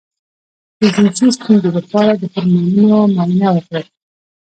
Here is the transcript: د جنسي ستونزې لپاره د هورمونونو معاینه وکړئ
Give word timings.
د 0.79 0.81
جنسي 0.95 1.27
ستونزې 1.37 1.69
لپاره 1.77 2.11
د 2.15 2.23
هورمونونو 2.33 2.97
معاینه 3.15 3.49
وکړئ 3.53 3.85